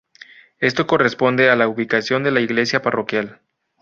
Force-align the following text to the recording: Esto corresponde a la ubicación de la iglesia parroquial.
Esto 0.57 0.87
corresponde 0.87 1.51
a 1.51 1.55
la 1.55 1.67
ubicación 1.67 2.23
de 2.23 2.31
la 2.31 2.41
iglesia 2.41 2.81
parroquial. 2.81 3.41